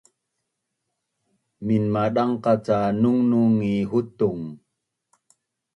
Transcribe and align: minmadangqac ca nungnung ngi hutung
minmadangqac 1.65 2.57
ca 2.65 2.79
nungnung 3.01 3.51
ngi 3.57 3.75
hutung 3.89 4.41